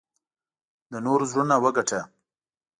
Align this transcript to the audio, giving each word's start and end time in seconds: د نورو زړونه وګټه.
د 0.91 0.93
نورو 1.05 1.23
زړونه 1.31 1.55
وګټه. 1.63 2.01